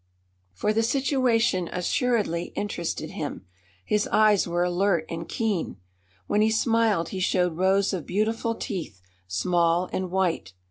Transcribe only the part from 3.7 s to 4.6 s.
His eyes